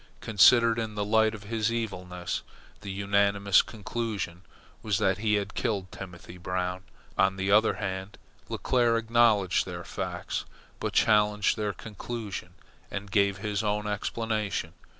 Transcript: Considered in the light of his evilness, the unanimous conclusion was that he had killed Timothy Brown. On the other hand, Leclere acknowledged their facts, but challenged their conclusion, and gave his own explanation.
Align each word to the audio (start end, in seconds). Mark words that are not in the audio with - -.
Considered 0.19 0.79
in 0.79 0.95
the 0.95 1.05
light 1.05 1.35
of 1.35 1.43
his 1.43 1.71
evilness, 1.71 2.41
the 2.81 2.89
unanimous 2.89 3.61
conclusion 3.61 4.41
was 4.81 4.97
that 4.97 5.19
he 5.19 5.35
had 5.35 5.53
killed 5.53 5.91
Timothy 5.91 6.39
Brown. 6.39 6.81
On 7.19 7.35
the 7.37 7.51
other 7.51 7.75
hand, 7.75 8.17
Leclere 8.49 8.97
acknowledged 8.97 9.67
their 9.67 9.83
facts, 9.83 10.43
but 10.79 10.93
challenged 10.93 11.55
their 11.55 11.71
conclusion, 11.71 12.55
and 12.89 13.11
gave 13.11 13.37
his 13.37 13.63
own 13.63 13.85
explanation. 13.85 14.73